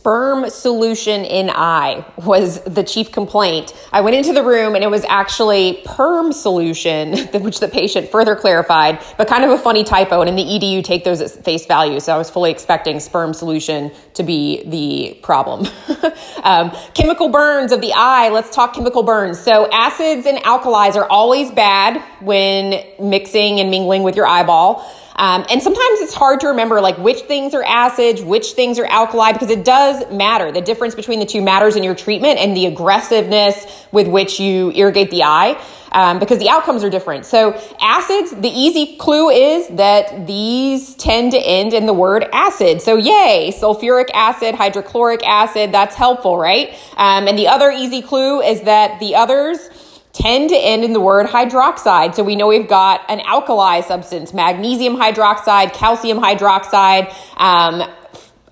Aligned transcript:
sperm 0.00 0.48
solution 0.48 1.26
in 1.26 1.50
eye 1.50 2.02
was 2.16 2.62
the 2.62 2.82
chief 2.82 3.12
complaint. 3.12 3.74
I 3.92 4.00
went 4.00 4.16
into 4.16 4.32
the 4.32 4.42
room 4.42 4.74
and 4.74 4.82
it 4.82 4.90
was 4.90 5.04
actually 5.04 5.82
perm 5.84 6.32
solution, 6.32 7.18
which 7.42 7.60
the 7.60 7.68
patient 7.68 8.08
further 8.08 8.34
clarified, 8.34 8.98
but 9.18 9.28
kind 9.28 9.44
of 9.44 9.50
a 9.50 9.58
funny 9.58 9.84
typo. 9.84 10.22
And 10.22 10.30
in 10.30 10.36
the 10.36 10.56
ED, 10.56 10.62
you 10.62 10.80
take 10.80 11.04
those 11.04 11.20
at 11.20 11.44
face 11.44 11.66
value. 11.66 12.00
So 12.00 12.14
I 12.14 12.16
was 12.16 12.30
fully 12.30 12.50
expecting 12.50 12.98
sperm 12.98 13.34
solution 13.34 13.92
to 14.14 14.22
be 14.22 14.62
the 14.64 15.18
problem. 15.22 15.66
um, 16.44 16.74
chemical 16.94 17.28
burns 17.28 17.70
of 17.70 17.82
the 17.82 17.92
eye. 17.94 18.30
Let's 18.30 18.54
talk 18.54 18.72
chemical 18.72 19.02
burns. 19.02 19.38
So 19.38 19.68
acids 19.70 20.24
and 20.24 20.38
alkalis 20.38 20.96
are 20.96 21.10
always 21.10 21.50
bad 21.50 22.02
when 22.22 22.82
mixing 22.98 23.60
and 23.60 23.70
mingling 23.70 24.02
with 24.02 24.16
your 24.16 24.26
eyeball. 24.26 24.90
Um, 25.20 25.44
and 25.50 25.62
sometimes 25.62 26.00
it's 26.00 26.14
hard 26.14 26.40
to 26.40 26.48
remember 26.48 26.80
like 26.80 26.96
which 26.96 27.20
things 27.20 27.52
are 27.52 27.62
acids, 27.62 28.22
which 28.22 28.52
things 28.52 28.78
are 28.78 28.86
alkali, 28.86 29.32
because 29.32 29.50
it 29.50 29.66
does 29.66 30.10
matter. 30.10 30.50
The 30.50 30.62
difference 30.62 30.94
between 30.94 31.20
the 31.20 31.26
two 31.26 31.42
matters 31.42 31.76
in 31.76 31.82
your 31.82 31.94
treatment 31.94 32.38
and 32.38 32.56
the 32.56 32.64
aggressiveness 32.64 33.86
with 33.92 34.08
which 34.08 34.40
you 34.40 34.70
irrigate 34.70 35.10
the 35.10 35.24
eye. 35.24 35.62
Um, 35.92 36.20
because 36.20 36.38
the 36.38 36.48
outcomes 36.48 36.84
are 36.84 36.90
different. 36.90 37.26
So 37.26 37.60
acids, 37.80 38.30
the 38.30 38.48
easy 38.48 38.96
clue 38.96 39.28
is 39.28 39.66
that 39.70 40.24
these 40.24 40.94
tend 40.94 41.32
to 41.32 41.38
end 41.38 41.72
in 41.72 41.86
the 41.86 41.92
word 41.92 42.26
acid. 42.32 42.80
So 42.80 42.96
yay, 42.96 43.52
sulfuric 43.52 44.08
acid, 44.14 44.54
hydrochloric 44.54 45.26
acid, 45.26 45.72
that's 45.72 45.96
helpful, 45.96 46.38
right? 46.38 46.70
Um, 46.96 47.26
and 47.26 47.36
the 47.36 47.48
other 47.48 47.72
easy 47.72 48.02
clue 48.02 48.40
is 48.40 48.62
that 48.62 49.00
the 49.00 49.16
others, 49.16 49.68
tend 50.12 50.50
to 50.50 50.56
end 50.56 50.84
in 50.84 50.92
the 50.92 51.00
word 51.00 51.26
hydroxide. 51.26 52.14
So 52.14 52.22
we 52.22 52.36
know 52.36 52.48
we've 52.48 52.68
got 52.68 53.02
an 53.08 53.20
alkali 53.20 53.80
substance, 53.82 54.34
magnesium 54.34 54.96
hydroxide, 54.96 55.72
calcium 55.72 56.18
hydroxide, 56.18 57.14
um, 57.36 57.88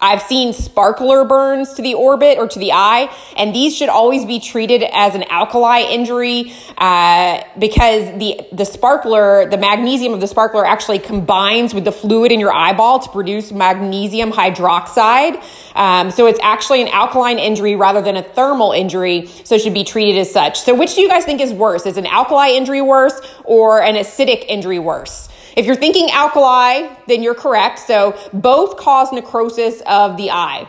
I've 0.00 0.22
seen 0.22 0.52
sparkler 0.52 1.24
burns 1.24 1.74
to 1.74 1.82
the 1.82 1.94
orbit 1.94 2.38
or 2.38 2.46
to 2.46 2.58
the 2.58 2.72
eye, 2.72 3.12
and 3.36 3.54
these 3.54 3.76
should 3.76 3.88
always 3.88 4.24
be 4.24 4.38
treated 4.38 4.84
as 4.84 5.14
an 5.14 5.24
alkali 5.24 5.80
injury 5.80 6.52
uh, 6.76 7.42
because 7.58 8.18
the 8.18 8.40
the 8.52 8.64
sparkler, 8.64 9.50
the 9.50 9.58
magnesium 9.58 10.14
of 10.14 10.20
the 10.20 10.28
sparkler, 10.28 10.64
actually 10.64 11.00
combines 11.00 11.74
with 11.74 11.84
the 11.84 11.92
fluid 11.92 12.30
in 12.30 12.38
your 12.38 12.52
eyeball 12.52 13.00
to 13.00 13.10
produce 13.10 13.50
magnesium 13.50 14.30
hydroxide. 14.30 15.42
Um, 15.74 16.12
so 16.12 16.26
it's 16.26 16.40
actually 16.42 16.82
an 16.82 16.88
alkaline 16.88 17.38
injury 17.38 17.74
rather 17.74 18.00
than 18.00 18.16
a 18.16 18.22
thermal 18.22 18.72
injury, 18.72 19.26
so 19.44 19.56
it 19.56 19.62
should 19.62 19.74
be 19.74 19.84
treated 19.84 20.18
as 20.18 20.32
such. 20.32 20.60
So 20.60 20.74
which 20.74 20.94
do 20.94 21.00
you 21.00 21.08
guys 21.08 21.24
think 21.24 21.40
is 21.40 21.52
worse? 21.52 21.86
Is 21.86 21.96
an 21.96 22.06
alkali 22.06 22.50
injury 22.50 22.82
worse 22.82 23.20
or 23.44 23.82
an 23.82 23.96
acidic 23.96 24.44
injury 24.46 24.78
worse? 24.78 25.28
If 25.58 25.66
you're 25.66 25.74
thinking 25.74 26.08
alkali, 26.12 26.88
then 27.08 27.20
you're 27.20 27.34
correct. 27.34 27.80
So 27.80 28.16
both 28.32 28.76
cause 28.76 29.12
necrosis 29.12 29.82
of 29.88 30.16
the 30.16 30.30
eye. 30.30 30.68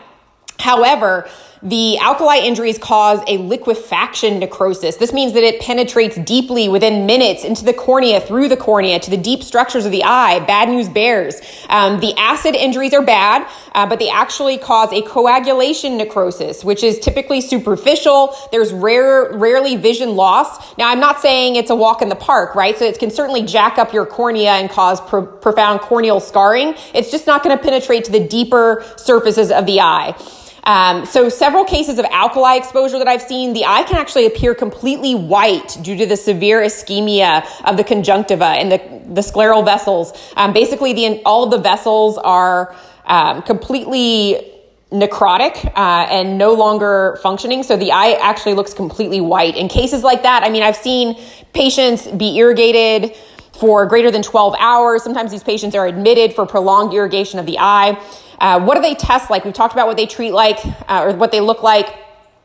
However, 0.58 1.30
the 1.61 1.97
alkali 1.97 2.38
injuries 2.38 2.77
cause 2.77 3.19
a 3.27 3.38
liquefaction 3.38 4.39
necrosis. 4.39 4.95
This 4.95 5.11
means 5.11 5.33
that 5.33 5.43
it 5.43 5.59
penetrates 5.59 6.17
deeply 6.17 6.69
within 6.69 7.05
minutes 7.05 7.43
into 7.43 7.65
the 7.65 7.73
cornea, 7.73 8.21
through 8.21 8.47
the 8.47 8.55
cornea, 8.55 8.99
to 8.99 9.09
the 9.09 9.17
deep 9.17 9.43
structures 9.43 9.85
of 9.85 9.91
the 9.91 10.03
eye. 10.05 10.39
Bad 10.39 10.69
news 10.69 10.87
bears. 10.87 11.41
Um, 11.67 11.99
the 11.99 12.13
acid 12.17 12.55
injuries 12.55 12.93
are 12.93 13.03
bad, 13.03 13.45
uh, 13.73 13.85
but 13.87 13.99
they 13.99 14.09
actually 14.09 14.57
cause 14.57 14.93
a 14.93 15.02
coagulation 15.02 15.97
necrosis, 15.97 16.63
which 16.63 16.81
is 16.81 16.97
typically 16.99 17.41
superficial. 17.41 18.33
There's 18.52 18.71
rare, 18.71 19.33
rarely 19.33 19.75
vision 19.75 20.15
loss. 20.15 20.77
Now, 20.77 20.89
I'm 20.89 21.02
not 21.02 21.19
saying 21.19 21.57
it's 21.57 21.69
a 21.69 21.75
walk 21.75 22.02
in 22.02 22.07
the 22.07 22.15
park, 22.15 22.55
right? 22.55 22.77
So 22.77 22.85
it 22.85 22.99
can 22.99 23.11
certainly 23.11 23.43
jack 23.43 23.77
up 23.77 23.91
your 23.91 24.05
cornea 24.05 24.52
and 24.52 24.69
cause 24.69 25.02
pro- 25.02 25.25
profound 25.25 25.81
corneal 25.81 26.21
scarring. 26.21 26.75
It's 26.93 27.11
just 27.11 27.27
not 27.27 27.43
going 27.43 27.57
to 27.57 27.61
penetrate 27.61 28.05
to 28.05 28.11
the 28.13 28.25
deeper 28.25 28.85
surfaces 28.95 29.52
of 29.52 29.65
the 29.65 29.81
eye. 29.81 30.15
Um, 30.63 31.05
so 31.05 31.29
several 31.29 31.65
cases 31.65 31.99
of 31.99 32.05
alkali 32.05 32.57
exposure 32.57 32.97
that 32.97 33.07
I've 33.07 33.21
seen, 33.21 33.53
the 33.53 33.65
eye 33.65 33.83
can 33.83 33.97
actually 33.97 34.25
appear 34.25 34.53
completely 34.53 35.15
white 35.15 35.77
due 35.81 35.97
to 35.97 36.05
the 36.05 36.17
severe 36.17 36.61
ischemia 36.61 37.45
of 37.65 37.77
the 37.77 37.83
conjunctiva 37.83 38.45
and 38.45 38.71
the, 38.71 38.77
the 39.14 39.21
scleral 39.21 39.64
vessels. 39.64 40.14
Um, 40.36 40.53
basically, 40.53 40.93
the, 40.93 41.21
all 41.23 41.43
of 41.43 41.52
the 41.52 41.58
vessels 41.58 42.17
are 42.17 42.75
um, 43.05 43.42
completely 43.42 44.45
necrotic 44.92 45.65
uh, 45.75 46.08
and 46.09 46.37
no 46.37 46.53
longer 46.53 47.19
functioning. 47.21 47.61
So 47.61 47.77
the 47.77 47.92
eye 47.92 48.17
actually 48.21 48.55
looks 48.55 48.73
completely 48.73 49.21
white. 49.21 49.55
In 49.55 49.67
cases 49.67 50.03
like 50.03 50.23
that, 50.23 50.43
I 50.43 50.49
mean, 50.49 50.64
I've 50.64 50.75
seen 50.75 51.19
patients 51.53 52.08
be 52.08 52.37
irrigated 52.37 53.15
for 53.59 53.86
greater 53.86 54.09
than 54.11 54.21
12 54.21 54.55
hours. 54.59 55.03
Sometimes 55.03 55.31
these 55.31 55.43
patients 55.43 55.75
are 55.75 55.86
admitted 55.86 56.33
for 56.33 56.45
prolonged 56.45 56.93
irrigation 56.93 57.39
of 57.39 57.45
the 57.45 57.58
eye. 57.59 58.02
Uh, 58.39 58.59
what 58.61 58.75
do 58.75 58.81
they 58.81 58.95
test 58.95 59.30
like? 59.30 59.43
We've 59.43 59.53
talked 59.53 59.73
about 59.73 59.87
what 59.87 59.97
they 59.97 60.05
treat 60.05 60.31
like 60.31 60.58
uh, 60.87 61.03
or 61.03 61.14
what 61.15 61.31
they 61.31 61.42
look 61.42 61.61
like. 61.61 61.87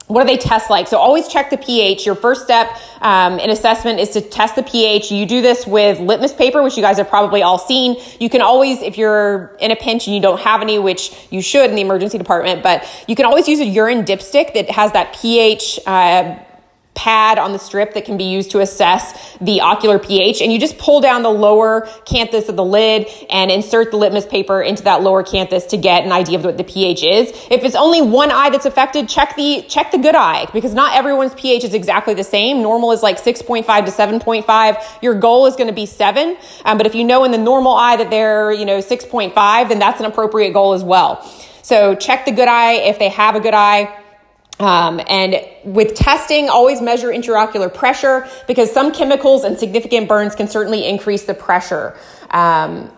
What 0.06 0.22
do 0.22 0.26
they 0.26 0.36
test 0.36 0.68
like? 0.68 0.86
So 0.86 0.98
always 0.98 1.28
check 1.28 1.48
the 1.48 1.56
pH. 1.56 2.04
Your 2.04 2.14
first 2.14 2.44
step 2.44 2.76
um, 3.00 3.38
in 3.38 3.48
assessment 3.48 4.00
is 4.00 4.10
to 4.10 4.20
test 4.20 4.54
the 4.54 4.62
pH. 4.62 5.10
You 5.10 5.24
do 5.24 5.40
this 5.40 5.66
with 5.66 5.98
litmus 5.98 6.34
paper, 6.34 6.62
which 6.62 6.76
you 6.76 6.82
guys 6.82 6.98
have 6.98 7.08
probably 7.08 7.42
all 7.42 7.58
seen. 7.58 7.96
You 8.20 8.28
can 8.28 8.42
always, 8.42 8.82
if 8.82 8.98
you're 8.98 9.56
in 9.60 9.70
a 9.70 9.76
pinch 9.76 10.06
and 10.06 10.14
you 10.14 10.20
don't 10.20 10.40
have 10.40 10.60
any, 10.60 10.78
which 10.78 11.26
you 11.30 11.40
should 11.40 11.70
in 11.70 11.76
the 11.76 11.80
emergency 11.80 12.18
department, 12.18 12.62
but 12.62 12.86
you 13.08 13.16
can 13.16 13.24
always 13.24 13.48
use 13.48 13.60
a 13.60 13.64
urine 13.64 14.04
dipstick 14.04 14.52
that 14.52 14.68
has 14.68 14.92
that 14.92 15.16
pH. 15.18 15.80
Uh, 15.86 16.38
pad 16.94 17.38
on 17.38 17.52
the 17.52 17.58
strip 17.58 17.94
that 17.94 18.04
can 18.04 18.16
be 18.16 18.24
used 18.24 18.50
to 18.52 18.60
assess 18.60 19.36
the 19.38 19.60
ocular 19.60 19.98
pH. 19.98 20.40
And 20.40 20.52
you 20.52 20.58
just 20.58 20.78
pull 20.78 21.00
down 21.00 21.22
the 21.22 21.30
lower 21.30 21.82
canthus 22.06 22.48
of 22.48 22.56
the 22.56 22.64
lid 22.64 23.08
and 23.30 23.50
insert 23.50 23.90
the 23.90 23.96
litmus 23.96 24.26
paper 24.26 24.62
into 24.62 24.82
that 24.84 25.02
lower 25.02 25.22
canthus 25.22 25.68
to 25.70 25.76
get 25.76 26.04
an 26.04 26.12
idea 26.12 26.38
of 26.38 26.44
what 26.44 26.56
the 26.56 26.64
pH 26.64 27.02
is. 27.02 27.30
If 27.50 27.64
it's 27.64 27.74
only 27.74 28.00
one 28.00 28.30
eye 28.30 28.50
that's 28.50 28.66
affected, 28.66 29.08
check 29.08 29.34
the, 29.36 29.62
check 29.68 29.90
the 29.90 29.98
good 29.98 30.14
eye 30.14 30.46
because 30.52 30.72
not 30.74 30.96
everyone's 30.96 31.34
pH 31.34 31.64
is 31.64 31.74
exactly 31.74 32.14
the 32.14 32.24
same. 32.24 32.62
Normal 32.62 32.92
is 32.92 33.02
like 33.02 33.20
6.5 33.20 33.64
to 33.64 33.90
7.5. 33.90 35.02
Your 35.02 35.14
goal 35.14 35.46
is 35.46 35.56
going 35.56 35.68
to 35.68 35.74
be 35.74 35.86
seven. 35.86 36.36
Um, 36.64 36.78
but 36.78 36.86
if 36.86 36.94
you 36.94 37.04
know 37.04 37.24
in 37.24 37.32
the 37.32 37.38
normal 37.38 37.74
eye 37.74 37.96
that 37.96 38.10
they're, 38.10 38.52
you 38.52 38.64
know, 38.64 38.78
6.5, 38.78 39.68
then 39.68 39.78
that's 39.78 40.00
an 40.00 40.06
appropriate 40.06 40.52
goal 40.52 40.74
as 40.74 40.84
well. 40.84 41.22
So 41.62 41.94
check 41.94 42.26
the 42.26 42.32
good 42.32 42.48
eye 42.48 42.74
if 42.74 42.98
they 42.98 43.08
have 43.08 43.34
a 43.34 43.40
good 43.40 43.54
eye 43.54 44.03
um, 44.60 45.00
and 45.08 45.36
with 45.64 45.94
testing, 45.94 46.48
always 46.48 46.80
measure 46.80 47.08
intraocular 47.08 47.72
pressure 47.72 48.28
because 48.46 48.72
some 48.72 48.92
chemicals 48.92 49.44
and 49.44 49.58
significant 49.58 50.08
burns 50.08 50.34
can 50.34 50.48
certainly 50.48 50.86
increase 50.86 51.24
the 51.24 51.34
pressure. 51.34 51.96
Um, 52.30 52.90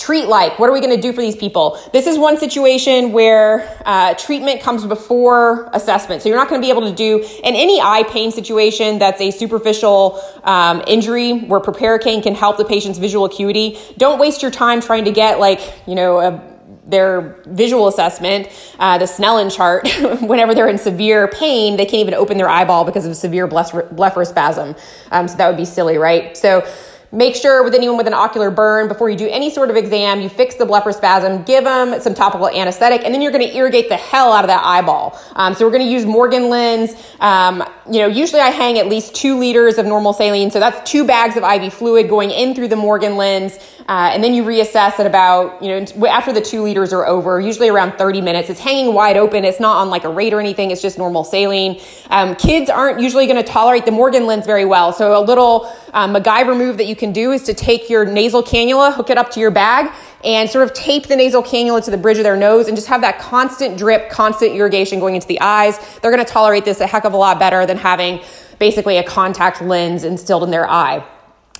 treat 0.00 0.26
like 0.28 0.58
what 0.58 0.70
are 0.70 0.72
we 0.72 0.80
going 0.80 0.94
to 0.94 1.00
do 1.00 1.12
for 1.12 1.20
these 1.20 1.36
people 1.36 1.78
this 1.92 2.06
is 2.06 2.16
one 2.16 2.38
situation 2.38 3.12
where 3.12 3.78
uh, 3.84 4.14
treatment 4.14 4.62
comes 4.62 4.86
before 4.86 5.68
assessment 5.74 6.22
so 6.22 6.28
you're 6.28 6.38
not 6.38 6.48
going 6.48 6.58
to 6.58 6.64
be 6.64 6.70
able 6.70 6.88
to 6.88 6.94
do 6.94 7.18
in 7.18 7.54
any 7.54 7.78
eye 7.82 8.02
pain 8.08 8.32
situation 8.32 8.98
that's 8.98 9.20
a 9.20 9.30
superficial 9.30 10.18
um, 10.44 10.82
injury 10.86 11.40
where 11.40 11.60
proparacaine 11.60 12.22
can 12.22 12.34
help 12.34 12.56
the 12.56 12.64
patient's 12.64 12.98
visual 12.98 13.26
acuity 13.26 13.78
don't 13.98 14.18
waste 14.18 14.40
your 14.40 14.50
time 14.50 14.80
trying 14.80 15.04
to 15.04 15.12
get 15.12 15.38
like 15.38 15.60
you 15.86 15.94
know 15.94 16.18
a 16.18 16.49
their 16.90 17.36
visual 17.46 17.88
assessment, 17.88 18.48
uh, 18.78 18.98
the 18.98 19.04
Snellen 19.04 19.54
chart, 19.54 19.88
whenever 20.22 20.54
they're 20.54 20.68
in 20.68 20.78
severe 20.78 21.28
pain, 21.28 21.76
they 21.76 21.84
can't 21.84 22.00
even 22.00 22.14
open 22.14 22.36
their 22.36 22.48
eyeball 22.48 22.84
because 22.84 23.06
of 23.06 23.16
severe 23.16 23.48
blepharospasm. 23.48 24.78
Um, 25.10 25.28
so 25.28 25.36
that 25.36 25.48
would 25.48 25.56
be 25.56 25.64
silly, 25.64 25.96
right? 25.96 26.36
So 26.36 26.66
Make 27.12 27.34
sure 27.34 27.64
with 27.64 27.74
anyone 27.74 27.96
with 27.96 28.06
an 28.06 28.14
ocular 28.14 28.52
burn, 28.52 28.86
before 28.86 29.10
you 29.10 29.16
do 29.16 29.28
any 29.28 29.50
sort 29.50 29.68
of 29.68 29.74
exam, 29.74 30.20
you 30.20 30.28
fix 30.28 30.54
the 30.54 30.64
blepharospasm, 30.64 31.44
give 31.44 31.64
them 31.64 32.00
some 32.00 32.14
topical 32.14 32.48
anesthetic, 32.48 33.02
and 33.04 33.12
then 33.12 33.20
you're 33.20 33.32
going 33.32 33.48
to 33.48 33.56
irrigate 33.56 33.88
the 33.88 33.96
hell 33.96 34.32
out 34.32 34.44
of 34.44 34.48
that 34.48 34.64
eyeball. 34.64 35.20
Um, 35.34 35.54
so 35.54 35.64
we're 35.64 35.72
going 35.72 35.82
to 35.84 35.90
use 35.90 36.06
Morgan 36.06 36.50
lens. 36.50 36.94
Um, 37.18 37.64
you 37.90 37.98
know, 37.98 38.06
usually 38.06 38.40
I 38.40 38.50
hang 38.50 38.78
at 38.78 38.86
least 38.86 39.16
two 39.16 39.36
liters 39.36 39.76
of 39.76 39.86
normal 39.86 40.12
saline, 40.12 40.52
so 40.52 40.60
that's 40.60 40.88
two 40.88 41.04
bags 41.04 41.36
of 41.36 41.42
IV 41.42 41.74
fluid 41.74 42.08
going 42.08 42.30
in 42.30 42.54
through 42.54 42.68
the 42.68 42.76
Morgan 42.76 43.16
lens, 43.16 43.58
uh, 43.88 44.12
and 44.12 44.22
then 44.22 44.32
you 44.32 44.44
reassess 44.44 45.00
at 45.00 45.06
about 45.06 45.60
you 45.60 45.68
know 45.68 46.06
after 46.06 46.32
the 46.32 46.40
two 46.40 46.62
liters 46.62 46.92
are 46.92 47.06
over, 47.06 47.40
usually 47.40 47.68
around 47.68 47.98
30 47.98 48.20
minutes. 48.20 48.50
It's 48.50 48.60
hanging 48.60 48.94
wide 48.94 49.16
open. 49.16 49.44
It's 49.44 49.58
not 49.58 49.78
on 49.78 49.90
like 49.90 50.04
a 50.04 50.08
rate 50.08 50.32
or 50.32 50.38
anything. 50.38 50.70
It's 50.70 50.80
just 50.80 50.96
normal 50.96 51.24
saline. 51.24 51.80
Um, 52.10 52.36
kids 52.36 52.70
aren't 52.70 53.00
usually 53.00 53.26
going 53.26 53.44
to 53.44 53.52
tolerate 53.52 53.84
the 53.84 53.90
Morgan 53.90 54.26
lens 54.26 54.46
very 54.46 54.64
well, 54.64 54.92
so 54.92 55.18
a 55.18 55.24
little 55.24 55.76
um, 55.92 56.14
MacGyver 56.14 56.56
move 56.56 56.76
that 56.76 56.84
you 56.84 56.94
can 57.00 57.12
do 57.12 57.32
is 57.32 57.42
to 57.44 57.54
take 57.54 57.90
your 57.90 58.04
nasal 58.04 58.42
cannula, 58.44 58.94
hook 58.94 59.10
it 59.10 59.18
up 59.18 59.30
to 59.32 59.40
your 59.40 59.50
bag, 59.50 59.92
and 60.22 60.48
sort 60.48 60.62
of 60.62 60.72
tape 60.72 61.08
the 61.08 61.16
nasal 61.16 61.42
cannula 61.42 61.84
to 61.84 61.90
the 61.90 61.96
bridge 61.96 62.18
of 62.18 62.24
their 62.24 62.36
nose 62.36 62.68
and 62.68 62.76
just 62.76 62.86
have 62.86 63.00
that 63.00 63.18
constant 63.18 63.76
drip, 63.76 64.08
constant 64.10 64.52
irrigation 64.52 65.00
going 65.00 65.16
into 65.16 65.26
the 65.26 65.40
eyes. 65.40 65.78
They're 66.00 66.12
going 66.12 66.24
to 66.24 66.32
tolerate 66.32 66.64
this 66.64 66.78
a 66.80 66.86
heck 66.86 67.04
of 67.04 67.12
a 67.12 67.16
lot 67.16 67.40
better 67.40 67.66
than 67.66 67.78
having 67.78 68.20
basically 68.60 68.98
a 68.98 69.02
contact 69.02 69.60
lens 69.60 70.04
instilled 70.04 70.44
in 70.44 70.50
their 70.50 70.70
eye. 70.70 71.04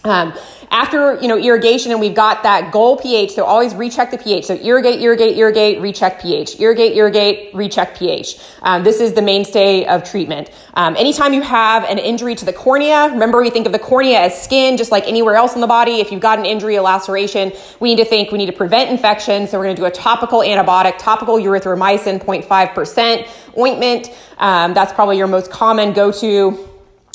Um, 0.04 0.32
after 0.70 1.20
you 1.20 1.28
know 1.28 1.36
irrigation 1.36 1.90
and 1.90 2.00
we've 2.00 2.14
got 2.14 2.42
that 2.44 2.72
goal 2.72 2.96
pH, 2.96 3.32
so 3.32 3.44
always 3.44 3.74
recheck 3.74 4.10
the 4.10 4.18
pH. 4.18 4.46
So 4.46 4.54
irrigate, 4.54 5.00
irrigate, 5.00 5.36
irrigate, 5.36 5.80
recheck 5.80 6.22
pH. 6.22 6.60
Irrigate, 6.60 6.96
irrigate, 6.96 7.54
recheck 7.54 7.98
pH. 7.98 8.38
Um, 8.62 8.84
this 8.84 9.00
is 9.00 9.12
the 9.12 9.22
mainstay 9.22 9.84
of 9.84 10.04
treatment. 10.04 10.50
Um, 10.74 10.96
anytime 10.96 11.34
you 11.34 11.42
have 11.42 11.84
an 11.84 11.98
injury 11.98 12.34
to 12.36 12.44
the 12.44 12.52
cornea, 12.52 13.08
remember 13.10 13.40
we 13.40 13.50
think 13.50 13.66
of 13.66 13.72
the 13.72 13.78
cornea 13.78 14.20
as 14.20 14.40
skin, 14.42 14.76
just 14.76 14.92
like 14.92 15.06
anywhere 15.08 15.34
else 15.34 15.54
in 15.54 15.60
the 15.60 15.66
body. 15.66 16.00
If 16.00 16.12
you've 16.12 16.20
got 16.20 16.38
an 16.38 16.46
injury, 16.46 16.76
a 16.76 16.82
laceration, 16.82 17.52
we 17.80 17.94
need 17.94 18.02
to 18.02 18.08
think 18.08 18.30
we 18.30 18.38
need 18.38 18.46
to 18.46 18.52
prevent 18.52 18.90
infection. 18.90 19.48
So 19.48 19.58
we're 19.58 19.64
going 19.64 19.76
to 19.76 19.82
do 19.82 19.86
a 19.86 19.90
topical 19.90 20.40
antibiotic, 20.40 20.98
topical 20.98 21.36
erythromycin 21.36 22.24
0.5% 22.24 23.28
ointment. 23.58 24.08
Um, 24.38 24.72
that's 24.72 24.92
probably 24.92 25.18
your 25.18 25.26
most 25.26 25.50
common 25.50 25.92
go-to 25.92 26.69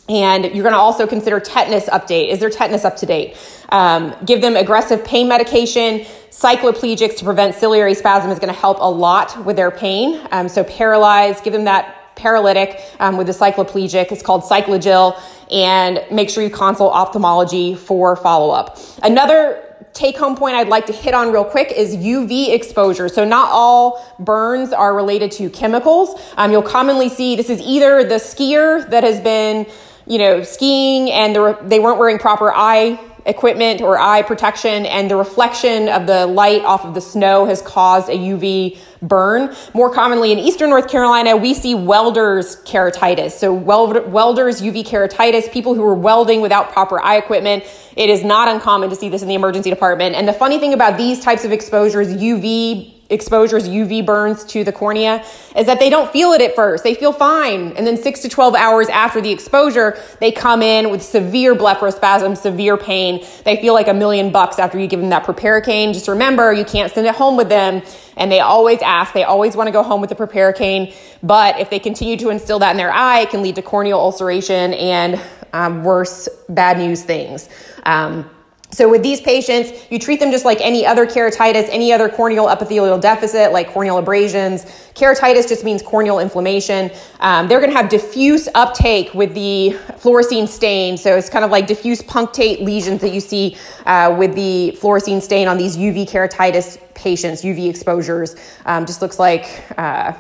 and 0.07 0.45
you're 0.45 0.63
going 0.63 0.73
to 0.73 0.79
also 0.79 1.07
consider 1.07 1.39
tetanus 1.39 1.85
update. 1.89 2.29
Is 2.29 2.39
their 2.39 2.49
tetanus 2.49 2.85
up 2.85 2.95
to 2.97 3.05
date? 3.05 3.37
Um, 3.69 4.15
give 4.23 4.41
them 4.41 4.55
aggressive 4.55 5.03
pain 5.03 5.27
medication. 5.27 6.05
Cycloplegics 6.29 7.17
to 7.17 7.25
prevent 7.25 7.55
ciliary 7.55 7.95
spasm 7.95 8.29
is 8.29 8.37
going 8.37 8.53
to 8.53 8.59
help 8.59 8.77
a 8.79 8.89
lot 8.89 9.45
with 9.45 9.55
their 9.55 9.71
pain. 9.71 10.21
Um, 10.31 10.47
so 10.47 10.63
paralyze, 10.63 11.41
give 11.41 11.53
them 11.53 11.63
that 11.63 12.15
paralytic 12.15 12.81
um, 12.99 13.17
with 13.17 13.27
the 13.27 13.33
cycloplegic. 13.33 14.11
It's 14.11 14.21
called 14.21 14.43
Cyclogyl. 14.43 15.19
And 15.51 16.03
make 16.11 16.29
sure 16.29 16.43
you 16.43 16.49
consult 16.49 16.93
ophthalmology 16.93 17.75
for 17.75 18.15
follow 18.15 18.51
up. 18.51 18.79
Another 19.03 19.61
take 19.93 20.17
home 20.17 20.35
point 20.35 20.55
I'd 20.55 20.67
like 20.67 20.85
to 20.87 20.93
hit 20.93 21.13
on 21.13 21.31
real 21.31 21.45
quick 21.45 21.71
is 21.71 21.95
UV 21.95 22.53
exposure. 22.53 23.07
So, 23.09 23.25
not 23.25 23.49
all 23.51 24.05
burns 24.19 24.73
are 24.73 24.95
related 24.95 25.31
to 25.33 25.49
chemicals. 25.49 26.19
Um, 26.37 26.51
you'll 26.51 26.63
commonly 26.63 27.09
see 27.09 27.35
this 27.35 27.49
is 27.49 27.61
either 27.61 28.03
the 28.03 28.15
skier 28.15 28.89
that 28.89 29.03
has 29.03 29.19
been 29.19 29.67
you 30.07 30.17
know, 30.17 30.43
skiing 30.43 31.11
and 31.11 31.35
the, 31.35 31.57
they 31.63 31.79
weren't 31.79 31.99
wearing 31.99 32.19
proper 32.19 32.51
eye 32.53 32.99
equipment 33.25 33.81
or 33.81 33.97
eye 33.97 34.21
protection, 34.21 34.85
and 34.85 35.09
the 35.09 35.15
reflection 35.15 35.89
of 35.89 36.05
the 36.05 36.27
light 36.27 36.63
off 36.63 36.85
of 36.85 36.93
the 36.93 37.01
snow 37.01 37.45
has 37.45 37.61
caused 37.61 38.07
a 38.09 38.13
UV 38.13 38.77
burn. 39.01 39.55
More 39.73 39.91
commonly 39.91 40.31
in 40.31 40.39
eastern 40.39 40.69
North 40.69 40.89
Carolina, 40.89 41.35
we 41.35 41.53
see 41.53 41.73
welders' 41.73 42.57
keratitis. 42.63 43.31
So, 43.31 43.53
weld- 43.53 44.11
welders' 44.11 44.61
UV 44.61 44.85
keratitis, 44.85 45.51
people 45.51 45.73
who 45.73 45.83
are 45.83 45.95
welding 45.95 46.41
without 46.41 46.71
proper 46.71 47.01
eye 47.01 47.17
equipment. 47.17 47.63
It 47.95 48.09
is 48.09 48.23
not 48.23 48.47
uncommon 48.47 48.89
to 48.89 48.95
see 48.95 49.09
this 49.09 49.21
in 49.21 49.27
the 49.27 49.35
emergency 49.35 49.69
department. 49.69 50.15
And 50.15 50.27
the 50.27 50.33
funny 50.33 50.59
thing 50.59 50.73
about 50.73 50.97
these 50.97 51.19
types 51.19 51.45
of 51.45 51.51
exposures, 51.51 52.09
UV 52.09 52.94
exposures, 53.09 53.69
UV 53.69 54.05
burns 54.05 54.43
to 54.45 54.63
the 54.63 54.71
cornea, 54.71 55.23
is 55.55 55.67
that 55.67 55.79
they 55.79 55.89
don't 55.89 56.11
feel 56.11 56.31
it 56.31 56.41
at 56.41 56.55
first. 56.55 56.83
They 56.83 56.95
feel 56.95 57.13
fine. 57.13 57.73
And 57.73 57.85
then 57.85 57.97
six 57.97 58.21
to 58.21 58.29
12 58.29 58.55
hours 58.55 58.87
after 58.89 59.21
the 59.21 59.31
exposure, 59.31 59.97
they 60.19 60.31
come 60.31 60.61
in 60.61 60.89
with 60.89 61.03
severe 61.03 61.55
blepharospasm, 61.55 62.35
severe 62.37 62.77
pain. 62.77 63.25
They 63.43 63.57
feel 63.57 63.73
like 63.73 63.87
a 63.87 63.93
million 63.93 64.31
bucks 64.31 64.57
after 64.57 64.79
you 64.79 64.87
give 64.87 64.99
them 64.99 65.09
that 65.09 65.23
proparacaine. 65.23 65.93
Just 65.93 66.07
remember, 66.07 66.51
you 66.51 66.65
can't 66.65 66.91
send 66.91 67.05
it 67.05 67.15
home 67.15 67.37
with 67.37 67.49
them. 67.49 67.83
And 68.17 68.31
they 68.31 68.39
always 68.39 68.81
ask, 68.81 69.13
they 69.13 69.23
always 69.23 69.55
want 69.55 69.67
to 69.67 69.71
go 69.71 69.83
home 69.83 70.01
with 70.01 70.09
the 70.09 70.15
proparacaine. 70.15 70.95
But 71.21 71.59
if 71.59 71.69
they 71.69 71.79
continue 71.79 72.17
to 72.17 72.29
instill 72.29 72.59
that 72.59 72.71
in 72.71 72.77
their 72.77 72.91
eye, 72.91 73.21
it 73.21 73.29
can 73.29 73.43
lead 73.43 73.55
to 73.55 73.61
corneal 73.61 73.99
ulceration 73.99 74.73
and 74.73 75.21
um, 75.53 75.83
worse 75.83 76.27
bad 76.49 76.77
news 76.77 77.03
things. 77.03 77.49
Um, 77.83 78.29
so 78.75 78.89
with 78.89 79.03
these 79.03 79.21
patients, 79.21 79.71
you 79.89 79.97
treat 79.97 80.19
them 80.19 80.31
just 80.31 80.43
like 80.43 80.59
any 80.59 80.85
other 80.85 81.05
keratitis, 81.05 81.69
any 81.71 81.93
other 81.93 82.09
corneal 82.09 82.49
epithelial 82.49 82.97
deficit, 82.97 83.53
like 83.53 83.69
corneal 83.69 83.99
abrasions. 83.99 84.65
Keratitis 84.95 85.47
just 85.47 85.63
means 85.63 85.81
corneal 85.81 86.19
inflammation. 86.19 86.91
Um, 87.21 87.47
they're 87.47 87.61
going 87.61 87.71
to 87.71 87.77
have 87.77 87.87
diffuse 87.87 88.49
uptake 88.53 89.13
with 89.13 89.33
the 89.33 89.77
fluorescein 89.91 90.45
stain. 90.49 90.97
So 90.97 91.15
it's 91.15 91.29
kind 91.29 91.45
of 91.45 91.51
like 91.51 91.67
diffuse 91.67 92.01
punctate 92.01 92.65
lesions 92.65 92.99
that 92.99 93.13
you 93.13 93.21
see 93.21 93.55
uh, 93.85 94.13
with 94.19 94.35
the 94.35 94.77
fluorescein 94.81 95.21
stain 95.21 95.47
on 95.47 95.57
these 95.57 95.77
UV 95.77 96.09
keratitis 96.09 96.77
patients, 96.95 97.43
UV 97.43 97.69
exposures. 97.69 98.35
Um, 98.65 98.85
just 98.85 99.01
looks 99.01 99.19
like 99.19 99.63
uh, 99.77 100.11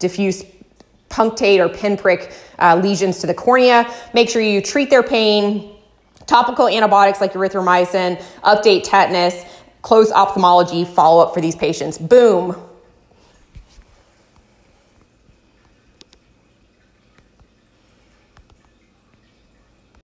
diffuse 0.00 0.44
punctate 1.10 1.60
or 1.60 1.68
pinprick 1.68 2.32
uh, 2.58 2.74
lesions 2.82 3.20
to 3.20 3.28
the 3.28 3.34
cornea. 3.34 3.88
Make 4.14 4.28
sure 4.28 4.42
you 4.42 4.60
treat 4.60 4.90
their 4.90 5.04
pain 5.04 5.76
topical 6.30 6.68
antibiotics 6.68 7.20
like 7.20 7.32
erythromycin, 7.32 8.16
update 8.42 8.84
tetanus, 8.84 9.44
close 9.82 10.12
ophthalmology 10.12 10.84
follow 10.84 11.22
up 11.22 11.34
for 11.34 11.40
these 11.40 11.56
patients. 11.56 11.98
Boom, 11.98 12.54